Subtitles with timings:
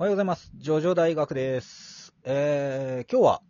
[0.00, 0.50] おはようございます。
[0.54, 2.14] ジョジョ大学です。
[2.24, 3.42] えー、今日は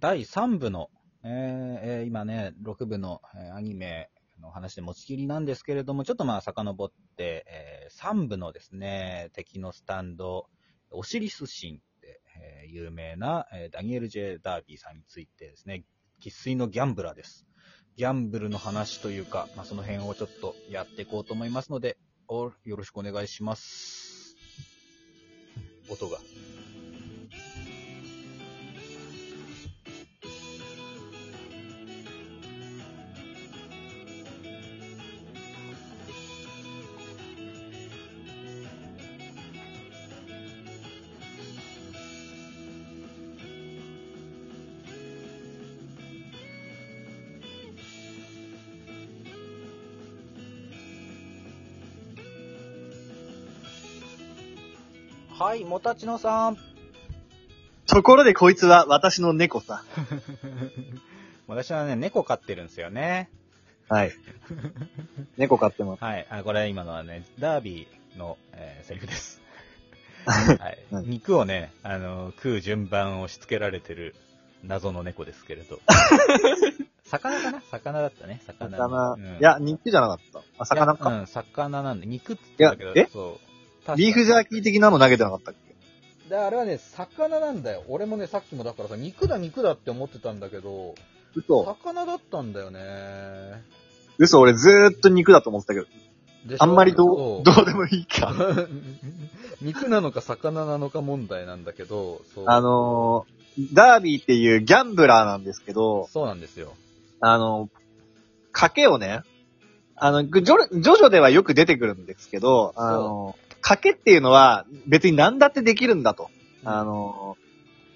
[0.00, 0.90] 第3部の、
[1.22, 10.44] えー今ね、6部の、えアニメの話で持ちきりなんですけれども、ちょっとまあ遡って、えー3部のですね、敵のスタンド、
[10.90, 15.84] オシリス神で、えー有名な、えダニエル・ジェ・ダービーさんについてですね、
[16.20, 17.46] 生粋のギャンブラーです。
[17.96, 21.96] ギャンブルの話というか、まあ、その辺をちょっとやっていこうと思いますので、
[22.28, 24.03] およろしくお願いします。
[25.88, 26.18] 音が。
[55.36, 56.58] はい、もたちのさん。
[57.86, 59.82] ところでこいつは私の猫さ。
[61.48, 63.28] 私はね、猫飼ってるんですよね。
[63.88, 64.12] はい。
[65.36, 66.04] 猫飼ってます。
[66.04, 66.26] はい。
[66.30, 69.42] あ、これ今のはね、ダービーの、えーセリフです。
[70.24, 70.58] はい。
[70.92, 74.14] はい肉をね、あのー食う順番をしつけられてる
[74.62, 75.80] 謎の猫ですけれど。
[77.04, 77.60] 魚かな？
[77.72, 78.40] 魚だったね。
[78.46, 78.78] 魚。
[78.78, 80.42] 魚、うんいや、肉じゃなかった。
[80.58, 81.10] あ、魚か。
[81.10, 83.53] うん、魚なんで、肉って言ってたけど、そう。
[83.84, 85.54] 確かビーフジャーキー的なの投げてなかったっ
[86.24, 86.28] け？
[86.30, 87.82] で、あれはね、魚なんだよ。
[87.88, 90.94] 俺もね、さっきもだからさ、肉だ肉だって思ってたんだけど、
[91.34, 91.64] 嘘。
[91.64, 92.80] 魚だったんだよね。
[94.18, 95.86] 嘘、俺ずーっと肉だと思ってたけど。
[96.46, 96.62] でしょ？
[96.62, 98.32] あんまりどそうう、どうでもいいか。
[99.60, 102.44] 肉なのか魚なのか問題なんだけど、そう。
[102.46, 106.74] あのー、ダービーっていうギャンブラーなんですけど、そうなんですよ。
[107.20, 107.68] あの、
[108.52, 109.22] 賭けをね、
[109.96, 116.28] あの、ジョジョジョではよく出てくるんですけど、あの、賭けっていうのは別に何だってできるんだと。
[116.64, 117.36] あの、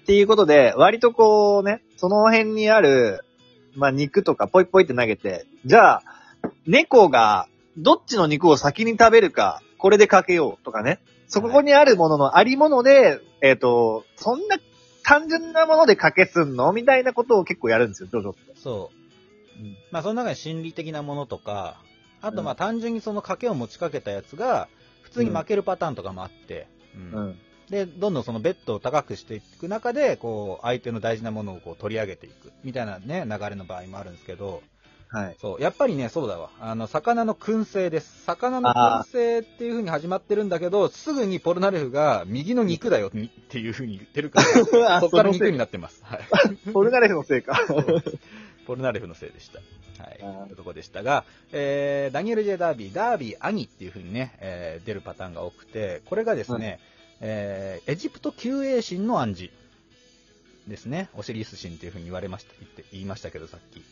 [0.03, 3.23] っていうことで、割とこうね、その辺にある、
[3.75, 6.03] まあ、肉とかポイポイって投げて、じゃあ、
[6.65, 7.47] 猫が
[7.77, 10.99] どっちの肉を先に食べるか、これでかけようとかね。
[11.27, 14.57] そこにあるもののありもので、えっ、と、そんな
[15.03, 16.73] 単純なもので賭けすんの？
[16.73, 18.39] みたいなことを結構やるんですよ、ジョジョって。
[18.55, 18.91] そ
[19.57, 19.61] う。
[19.61, 21.77] うんまあ、その中に心理的なものとか、
[22.21, 24.67] あと、まあ、うん単純にその賭けを持ちかけたやつが、
[25.09, 27.39] 普通に負けるパターンとかもあって、うんうん。
[27.69, 34.61] で、どんどんそのベッドを高くしていく中で、こう、相手の大事なものをこう取り上げていく、みたいなね、流れの場合もあるんですけど、
[35.11, 35.35] はい。
[35.41, 36.51] そう、やっぱりね、そうだわ。
[36.59, 38.23] あの、魚の燻製です。
[38.25, 43.11] 魚の燻製っていう風に始まってるんだけど、すぐにポルナレフが、右の肉だよっ
[43.49, 46.03] ていう風に言ってるから、 あそこから肉になってます。
[46.03, 46.19] はい。
[46.71, 47.59] ポルナレフのせいか。
[48.69, 49.57] ポルナレフのせいでした。
[50.03, 50.19] はい。
[50.51, 56.79] うとこでしたが、えー、ダニエル・ジェ・ダービー、ダービー兄っていう風にね、えー出るパターンが多くて、これがですね、
[57.19, 59.53] えーエジプト救衛神の暗示
[60.67, 61.09] ですね。
[61.15, 63.83] オシリス神っていう風に言われました、言って、言いましたけど、さっき。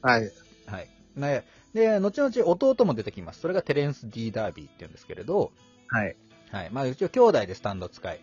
[0.00, 0.30] はい。
[0.66, 0.88] はい。
[1.16, 3.40] ね、で、後々弟も出てきます。
[3.40, 5.50] それがテレンス・ディ・ダービーって言うんですけれど、
[5.88, 6.14] はい。
[6.52, 6.70] はい。
[6.70, 8.20] まあ、一応兄弟でスタンド使い。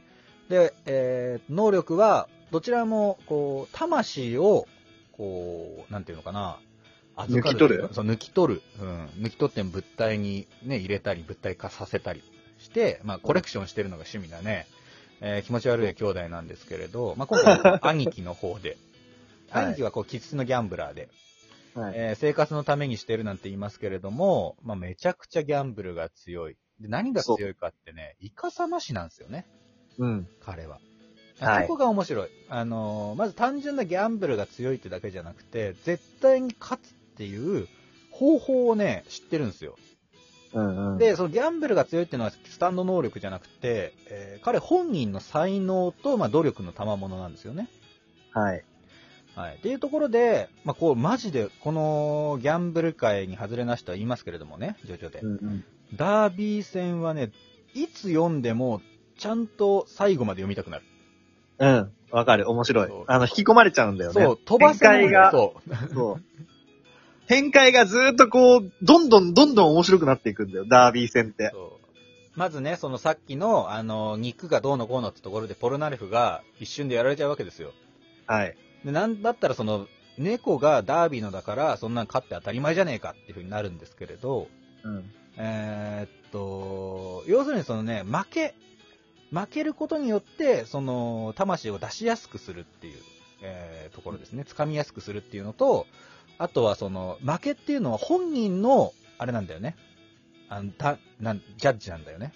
[0.47, 4.69] で、えー、能力は、どちらも、こう、魂を、
[5.17, 6.59] こう、なんていうのかな、
[7.15, 7.89] 預か抜き取る？
[7.93, 8.61] そう、抜き取る。
[8.79, 9.05] うん。
[9.23, 12.21] 抜き取って物体にね、入れたり、物体化させたり
[12.59, 14.67] して、まあ、コレクションしてるのが趣味だね。
[15.19, 18.77] えー気持ち悪い兄弟なんですけれど、まあ、今回は兄貴の方で、
[19.49, 21.09] はい兄貴はこう、気質のギャンブラーで、
[21.73, 21.93] はい。
[21.95, 26.57] えー生活のためにしてるなんて言いますけれども、まあ、めちゃくちゃギャンブルが強い。
[26.79, 29.47] で何が強いかってね、イカサマ師なんですよね、
[29.97, 30.27] うん。
[30.41, 30.79] 彼は。
[31.39, 32.29] はいそこが面白い。
[32.49, 37.67] あのーまず単純なギャンブルが強いってだけじゃなくて、絶対に勝つっていう
[38.11, 39.75] 方法をね、知ってるんですよ。
[40.53, 40.97] うんうん。
[40.97, 47.67] で、そのギャンブルが強いっていうのはスタンド能力じゃなくて、えー彼本人の才能と、まあ、努力の賜物なんですよね。
[48.33, 48.63] はい。
[49.35, 49.55] はい。
[49.55, 55.19] っていうところで、まあ、こう、マジで、このギャンブル界に外れな人は言いますけれどもね、徐々で。
[55.19, 55.63] うんうん。
[55.95, 57.31] ダービー戦はね、
[57.75, 58.81] いつ読んでも、
[59.19, 60.83] ちゃんと最後まで読みたくなる。
[61.59, 61.91] うん。
[62.11, 62.49] わかる。
[62.49, 63.03] 面白いそう。
[63.07, 64.23] あの、引き込まれちゃうんだよね。
[64.23, 65.93] そう、飛ばせない展開がそう。
[65.93, 66.23] そう。
[67.27, 71.51] 展開がずーっとこう、どんどんどんどん面白くなっていくんだよ、ダービー戦って。
[71.53, 71.87] そう
[72.37, 77.73] まずね、そのさっきの、あの、肉がどうのこうのってところで、ポルナレフが一瞬でやられちゃうわけですよ。
[78.27, 78.55] はい。
[78.85, 79.87] で、なんだったらその、
[80.19, 84.47] 猫がダービーのだから、そんなん勝って当たり前じゃねえかっていう風になるんですけれど、
[84.83, 85.11] うん。
[85.37, 88.53] えーっと、要するにそのね、負け、
[89.31, 92.97] 負けることによって、その、魂を出しやすくするっていう、
[93.41, 94.43] えーところですね。
[94.47, 95.85] 掴みやすくするっていうのと、
[96.37, 99.75] あとはその、負けっていうのは本人の、あれなんだよね。
[100.49, 102.33] あの、た、なん、ジャッジなんだよね。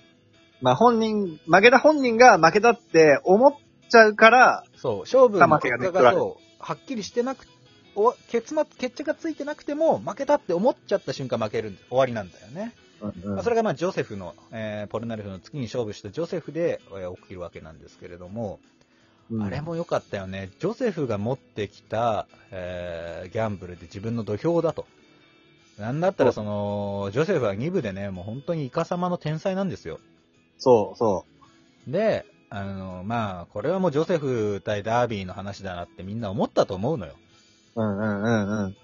[0.61, 3.53] まあ本人、負けた本人が負けたって思っ
[3.89, 7.47] ちゃうから、そう、勝負の結果がそう、はっきりしてなく、
[7.95, 12.73] お結末、決着がついてなくても、負けたって思っちゃった瞬間負けるん終わりなんだよね。
[13.01, 18.59] まあそれがまあジョセフの、えーポルナレフの月に勝負したジョセフで、えー起きるわけなんですけれども、
[19.29, 20.49] うんあれも良かったよね。
[20.59, 24.85] ジョセフが持ってきた、えーギャンブルで自分の土俵だと。
[25.77, 29.99] なんだったらその、ジョセフは2部でね、もう本当にイカ様の天才なんですよ。
[30.57, 31.25] そう、そ
[31.87, 37.15] で、あの、まあ、これはもうジョセフ対ダービーの話だなってみんな思ったと思うのよ。
[37.75, 37.81] う。
[37.81, 38.75] うんうんうんうん。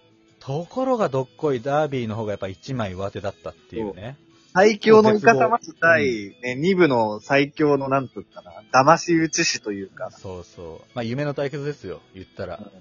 [0.48, 4.16] ところがどっこいダービーの方がやっぱ一枚上手だったっていうね。
[4.54, 10.10] 最強のイカ様自体、ね、二部の最強のなんつったかな、騙し討ち師というか。
[10.10, 10.92] そうそう。
[10.96, 12.58] まあ夢の対決ですよ、言ったら。
[12.58, 12.72] うん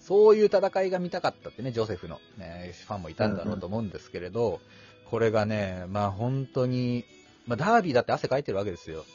[0.00, 4.60] そういう戦いが見たかったってね、ジョセフの、ね、ファンもいたんだろうと思うんですけれど、
[5.08, 7.06] これがね、まあ本当に、
[7.46, 9.06] まあダービーだって汗かいてるわけですよ。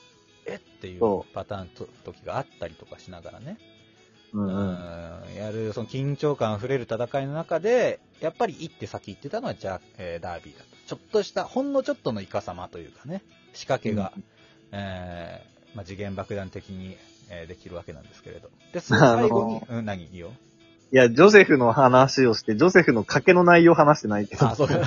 [0.48, 0.56] え？
[0.56, 3.60] っていうそパターンと時があったりとかしながらね。
[4.34, 4.54] うんうん。
[4.54, 10.68] うんやる、その緊張感あふれる戦いの中で、やっぱり一手先行ってたのは、じゃあ、えーダービーだと。
[10.88, 13.22] ちょっとした、ほんのちょっとのイカ様というかね、
[13.54, 14.12] 仕掛けが、
[14.72, 16.98] えーまあ、次元爆弾的に、
[17.30, 18.50] えーできるわけなんですけれど。
[18.74, 20.04] で、その最後に、うん、何？
[20.06, 20.32] いいよ。
[20.92, 24.48] いや、ジョセフの話をして、ジョセフの賭けの内容を話してないけど。
[24.48, 24.82] あ、そうだ。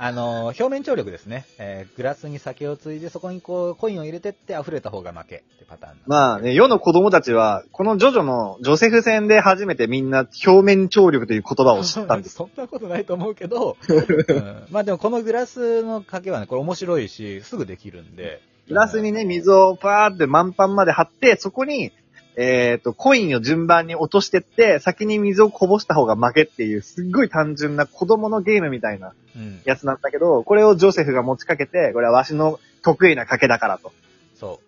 [0.00, 1.44] あのー、表面張力ですね。
[1.58, 12.36] えーグラスに酒をついで、そこにこう、コインを入れてって溢れた方が負けってパターンまあね、世の子供たちは、このジョジョのジョセフ戦で初めてみんな表面張力という言葉を知ったんです。
[12.38, 18.40] そんなことないと思うけど、 うんまあでもこのグラスのかけはね、これ面白いし、すぐできるんで。
[18.68, 21.90] グラスにね、水をパーって満帆まで張って、そこに、
[22.40, 29.60] えっ、と、コインを順番に落としてって、先に水をこぼした方が負けっていう、すっごい単純な子供のゲームみたいなうん。
[29.64, 33.92] やつなんだけど、これをジョセフが持ちかけて、これはわしの得意な賭けだからと。
[34.36, 34.64] そう。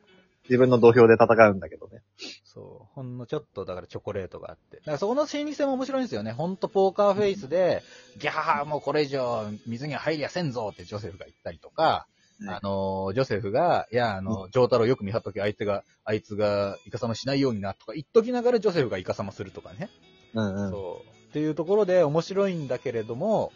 [0.48, 2.02] 自分の土俵で戦うんだけどね。
[2.44, 2.94] そう。
[2.94, 4.78] ほんのちょっと、だからチョコレートがあって。
[4.78, 6.32] だからそこの心理戦も面白いんですよね。
[6.32, 7.84] ほんとポーカーフェイスで、
[8.18, 12.09] ギャーもうこれ以上水には入りやせんぞってジョセフが言ったりとか、はい
[12.46, 19.90] あの、ジョセフが、いや、あの、ジョータロよく見張っとき、相手が、あいつがイカサマしないようになとか言っときながらジョセフがイカサマするとかね。
[20.34, 20.70] うんうん。
[20.70, 21.10] そう。
[21.30, 23.52] っていうところで面白いんだけれども、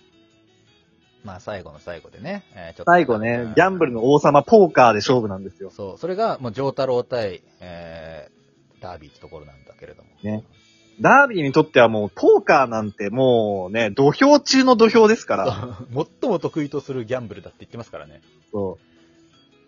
[1.25, 5.70] まあ最後の最後でね、えーちょっと最後ね、ギャンブルの王様、ポーカーで勝負なんですよ。
[5.70, 10.10] そう、それがもう上太郎対、えー、ダービーってところなんだけれども。
[10.22, 10.44] ね
[11.00, 15.79] ダービーにとってはもう、ポーカーなんてもうね、土俵中の土俵ですから。
[16.20, 18.23] 最も得意とするギャンブルだって言ってますからね。
[18.52, 18.79] そ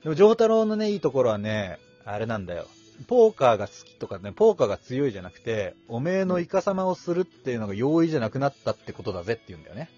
[0.03, 2.67] でも上太郎のね、いいところはね、あれなんだよ。
[3.09, 9.91] ポーカーが好きとかね、ポーカーが強いじゃなくて、おめえのイカ様をするっていうのが容易じゃなくなったってことだぜって言うんだよね。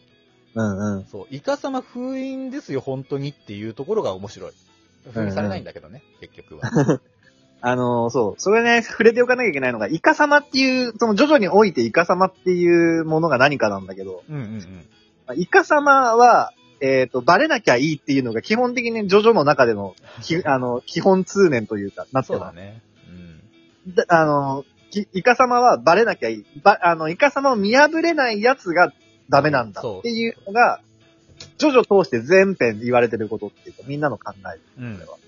[0.55, 0.63] う。
[0.63, 1.05] うんうん。
[1.05, 4.53] そう、イカ様封印ですよ、本当にっていうところが面白い。
[5.13, 7.01] 封印されないんだけどね、結局は。
[7.61, 8.41] あのーそう。
[8.41, 14.61] それね、触れておかなきゃいけないのが、イカ様っていう、その徐々においてイカ様っていうものが何かなんだけど、うんうんうん。
[15.27, 22.81] まあイカ様は、えっ、と、バレなきゃいいっていうのが基本的にジョジョの中での、き あの、基本通念というか、なってまそうだね。
[23.87, 23.93] うん。
[23.93, 23.97] す。
[23.97, 26.45] だあの、きイカ様はバレなきゃいい。
[26.63, 28.93] ば、あの、イカ様を見破れないやつが
[29.29, 30.81] ダメなんだっていうのが、
[31.59, 34.61] ジョジョ通して全編言われてることっていうか、みんなの考え。
[34.81, 35.19] うんこれは。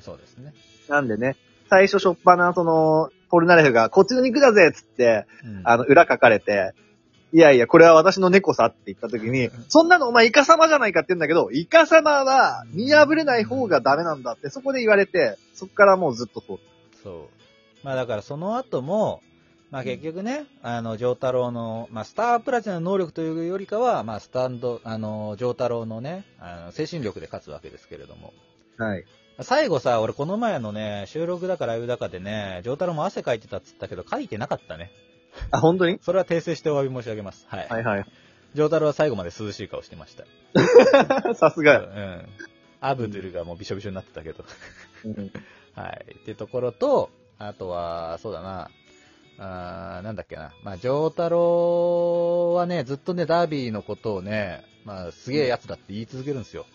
[0.00, 0.52] そうですね。
[0.88, 1.36] なんでね、
[1.74, 6.72] 最初しょっぱな、その、ポルナレフが、こっちの肉だぜっつって、うんあの、裏書かれて、
[7.32, 16.58] いやいや、これは私の猫さって言った時に、そんなのお前イカ様じゃないかって言うんだけど、イカ様は見破れない方がダメなんだって、そこで言われて、そこからもうずっとそう。
[17.02, 17.28] そ
[17.82, 17.84] う。
[17.84, 19.20] まあだからその後も、
[19.72, 28.32] まあ結局ね、あの、ジョータロウの、まあスタープラチナの能力というよりかは、まあスタンド、あの、ジョータロウのね、あの精神力で勝つわけですけれども。
[28.78, 29.04] はい。
[29.40, 34.92] 最後さ、俺この前のね、収録だかライブだかでね、ジョータロウも汗かいてたっつったけど、かいてなかったね。
[35.50, 35.98] あ、本当に？
[36.02, 37.44] それは訂正してお詫び申し上げます。
[37.48, 37.68] はい。
[37.68, 38.06] はいはい。
[38.54, 40.24] ジョータロウは最後まで涼しい顔してました。
[41.34, 41.88] さすがよ。
[41.92, 42.28] うん。
[42.80, 44.44] アブドゥルがもうびしょびしょになってたけど。
[45.04, 45.32] うん
[45.74, 46.14] はい。
[46.20, 48.70] っていうところと、あとは、そうだな、
[49.38, 50.52] あーなんだっけな。
[50.62, 56.66] まあ、ジョータロはね、ずっとね、ダービーのことをね、まあ、すげえやつだって言い続けるんですよ。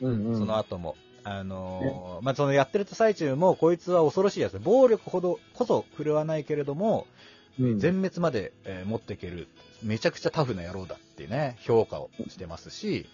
[0.00, 0.38] うんうん。
[0.40, 0.96] その後も。
[1.24, 4.58] あのーまあ、そのやってる最中も、こいつは恐ろしいやつ。
[4.58, 7.06] 暴力ほどこそ振るわないけれども、
[7.58, 9.48] うん、全滅まで、えー持っていける。
[9.82, 13.06] めちゃくちゃタフな野郎だってね、評価をしてますし、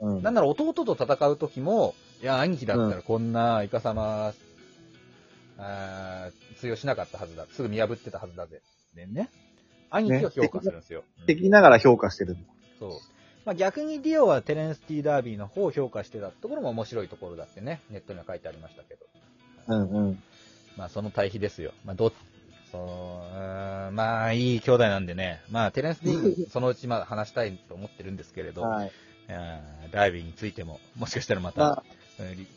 [0.00, 4.32] うんなんなら弟と戦う時も、いや、兄貴だったらこんなイカ様、
[5.58, 7.46] あー通用しなかったはずだ。
[7.50, 8.60] すぐ見破ってたはずだぜ。
[8.94, 9.30] でね。
[9.90, 11.02] 兄貴を評価するんですよ。
[11.20, 12.36] うん敵ながら評価してる。
[12.78, 12.90] そう。
[13.46, 19.06] まあ、逆にディオはテレンスティダービーの方を評価してたところも面白いところだってね、ネットには書いてありましたけど。
[19.68, 20.22] うんうん。
[20.76, 21.72] まあ、その対比ですよ。
[21.84, 22.12] まあ、ど、
[22.72, 25.42] そう、うーんまあ、いい兄弟なんでね。
[25.48, 28.92] まあ、テレンス・ディーン、 そのうちまあ話したいと思ってるんですけれど、はい。
[29.92, 31.84] ダービーについても、もしかしたらまた、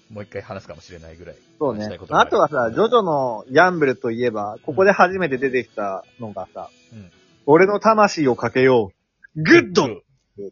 [0.09, 1.35] もう一回話すかもしれないぐらい。
[1.59, 7.11] そうねあとはさ、ジョジョのギャンブルといえば、ここで初めて出てきたのがさ、うん
[7.51, 8.91] 俺の魂をかけよ
[9.35, 9.41] う。
[9.41, 9.87] グッド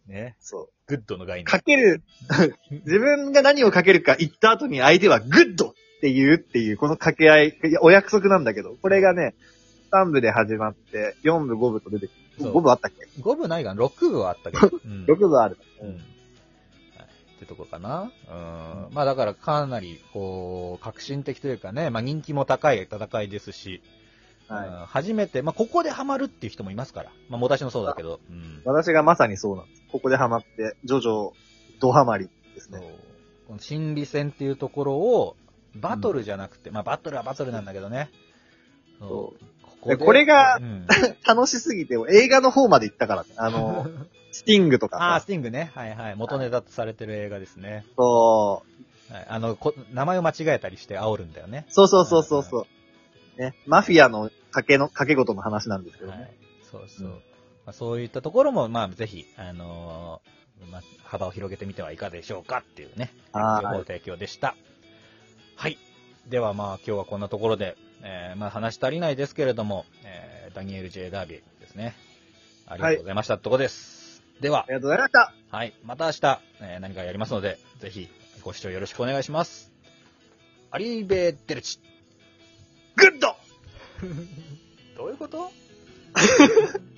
[0.07, 0.35] ね。
[0.39, 0.69] そう。
[0.87, 1.45] グッドの概念。
[1.45, 2.03] かける、
[2.71, 9.35] 自分が何をかけるか言った後に相手はグッドって言うっていう、この掛け合い、いやお約束なんだけど、これがね、
[9.91, 12.15] 3部で始まって、4部、5部と出てくる。
[12.39, 14.67] そう5部あったっけ？5部ないかな ?6 部はあったけど。
[14.67, 15.57] うん、?6 部ある。
[15.81, 15.87] うん。
[15.89, 15.97] はい
[17.37, 18.11] ってとこかな。
[18.29, 18.93] うん。
[18.93, 23.97] まあだからかなり、こう、革新的というかね、まあ人気も高い戦いですし、うん
[24.55, 27.11] は初めて、まあここでハマるっていう人もいますから。
[27.29, 28.19] まあ、もたしもそうだけど。
[28.29, 28.41] うんい。。
[28.65, 29.76] 私がまさにそうなんです。
[29.91, 31.31] ここでハマって、ジョジョ、
[31.79, 32.79] ドハマりですね。
[33.47, 35.35] この心理戦っていうところを、
[35.75, 38.09] バトルじゃなくて、まあバトルはバトルなんだけどね。
[38.99, 39.45] そう
[39.81, 40.87] こでこれがうん、
[41.25, 43.29] 楽しすぎて、映画の方まで行ったからね。
[43.37, 43.87] あの、
[44.31, 45.27] スティングとかああ、さス。
[45.27, 45.71] ティングね。
[45.73, 46.15] はいはい。
[46.15, 47.85] 元ネタとされてる映画ですね。
[47.95, 48.63] そ
[49.09, 51.65] はい、あのこ、名前を間違えたりして煽るんだよね。
[51.69, 52.67] うそうそうそうそうそ
[53.37, 53.41] う。
[53.41, 56.17] ね、マフィアの賭けの、賭け事の話なんですけどね。
[56.17, 56.31] はい。
[56.69, 57.07] そうそう。
[57.07, 57.21] うん
[57.67, 64.55] まあ、そういったところも、まあ、ぜひ、あのーまあ、幅を広げてみてはいかがでしょうかっていうね、はい情報提供でした。
[65.57, 65.77] はい。
[66.27, 71.95] では、まあ、今日はこんなところで、えー、まあ、話足りないですけれども、えー、ダニエル・ J・ ダービーですね。
[72.67, 73.33] ありがとうございました。
[73.35, 74.23] ってとこです。
[74.39, 75.33] ではあ、りがとうございました。
[75.51, 75.73] はい。
[75.83, 78.07] また明日、えー何かやりますので、ぜひ、
[78.43, 79.73] ご視聴よろしくお願いします。
[80.71, 81.79] アリーベーデルチ。
[82.95, 83.35] グッド
[84.97, 85.51] どういうこと？